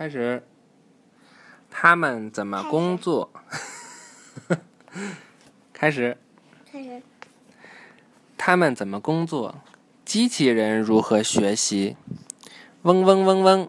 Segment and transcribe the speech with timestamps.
[0.00, 0.42] 开始。
[1.68, 3.30] 他们怎么工作？
[5.74, 6.16] 开始。
[6.72, 7.02] 开始。
[8.38, 9.56] 他们怎么工作？
[10.06, 11.98] 机器人如何学习？
[12.80, 13.68] 嗡嗡嗡嗡，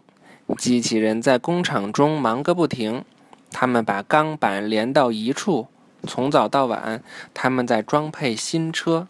[0.56, 3.04] 机器人在工厂中忙个不停。
[3.50, 5.68] 他们把钢板连到一处，
[6.04, 7.04] 从早到晚，
[7.34, 9.06] 他们在装配新车。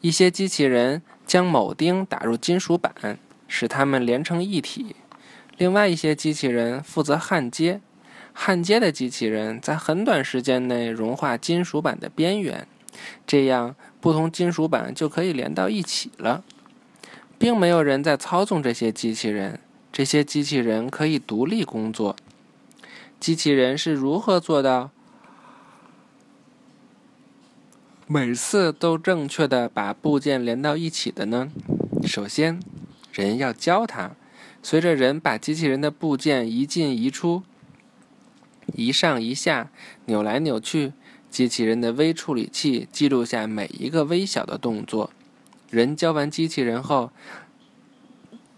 [0.00, 4.96] 一些机器人将铆钉打入金属板，使它们连成一体。
[5.56, 7.80] 另外一些机器人负责焊接。
[8.36, 12.66] 焊接的机器人在很短时间内融化金属板的边缘，
[13.24, 16.42] 这样不同金属板就可以连到一起了。
[17.38, 19.60] 并没有人在操纵这些机器人，
[19.92, 22.16] 这些机器人可以独立工作。
[23.20, 24.90] 机器人是如何做到
[28.08, 31.52] 每次都正确的把部件连到一起的呢？
[32.04, 32.60] 首先，
[33.12, 34.12] 人要教它。
[34.64, 37.42] 随着人把机器人的部件移进移出。
[38.74, 39.70] 一上一下，
[40.06, 40.94] 扭来扭去，
[41.28, 45.10] 机器人的微处理器记录下每一个微小的动作。
[45.68, 47.10] 人教完机器人后，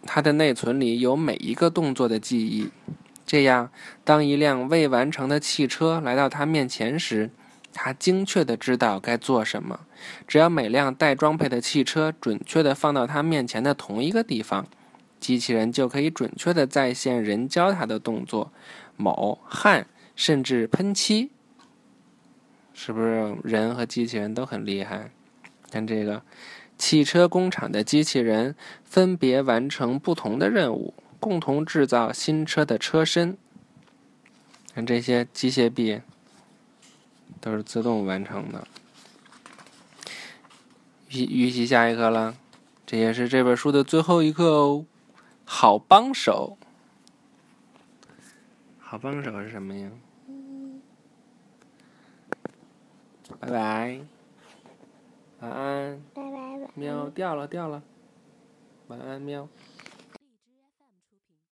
[0.05, 2.71] 它的内存里有每一个动作的记忆。
[3.27, 3.73] 这样，
[4.05, 7.31] 当一辆未完成的汽车来到它面前时，
[7.73, 9.81] 它精确的知道该做什么。
[10.29, 14.69] 只要每辆待装配的汽车准确的放到它面前的同一个地方，
[15.21, 18.53] 机器人就可以准确的再现人教它的动作。
[18.99, 19.87] 铆、焊。
[20.17, 21.31] 甚至喷漆，
[22.73, 25.11] 是不是人和机器人都很厉害？
[25.71, 26.23] 看这个，
[26.79, 33.37] 汽车工厂的机器人分别完成不同的任务，共同制造新车的车身。
[34.75, 36.01] 看这些机械臂
[37.39, 38.67] 都是自动完成的。
[41.11, 42.35] 预预习下一课了，
[42.87, 44.87] 这也是这本书的最后一课哦。
[45.47, 46.59] 好帮手，
[48.79, 49.91] 好帮手是什么呀？
[53.41, 54.01] 拜拜，
[55.41, 56.03] 晚安。
[56.13, 56.71] 拜拜。
[56.75, 57.83] 喵，掉了掉了。
[58.89, 59.49] 晚安，喵。